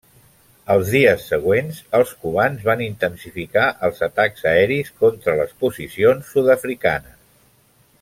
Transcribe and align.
Els 0.75 0.87
dies 0.93 1.25
següents, 1.31 1.81
els 1.99 2.13
cubans 2.23 2.65
van 2.69 2.81
intensificar 2.87 3.67
els 3.89 4.03
atacs 4.11 4.49
aeris 4.57 4.93
contra 5.05 5.37
les 5.45 5.57
posicions 5.65 6.35
sud-africanes. 6.37 7.19